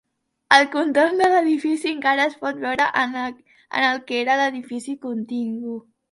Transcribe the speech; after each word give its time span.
El 0.55 0.63
contorn 0.75 1.19
de 1.21 1.25
l'edifici 1.33 1.91
encara 1.97 2.23
es 2.29 2.37
pot 2.45 2.57
veure 2.63 2.87
en 3.01 3.13
el 3.89 3.99
que 4.07 4.17
era 4.23 4.39
l'edifici 4.41 4.97
contigu. 5.05 5.75